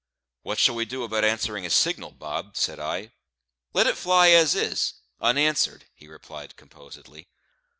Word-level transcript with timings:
"What 0.41 0.57
shall 0.57 0.73
we 0.73 0.85
do 0.85 1.03
about 1.03 1.23
answering 1.23 1.63
his 1.63 1.75
signal, 1.75 2.09
Bob?" 2.09 2.57
said 2.57 2.79
I. 2.79 3.11
"Let 3.71 3.85
it 3.85 3.95
fly 3.99 4.29
as 4.31 4.55
it 4.55 4.63
is, 4.71 4.93
unanswered," 5.19 5.85
he 5.93 6.07
replied 6.07 6.55
composedly. 6.55 7.27